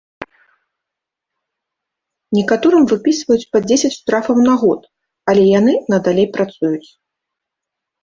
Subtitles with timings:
[2.39, 4.81] Некаторым выпісваюць па дзесяць штрафаў на год,
[5.29, 6.87] але яны надалей працуюць.